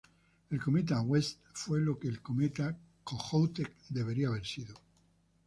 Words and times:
El 0.49 0.59
cometa 0.59 0.99
West 1.03 1.41
fue 1.53 1.79
lo 1.79 1.99
que 1.99 2.07
el 2.07 2.21
cometa 2.23 2.75
Kohoutek 3.03 3.71
debería 3.89 4.29
haber 4.29 4.43
sido. 4.47 4.73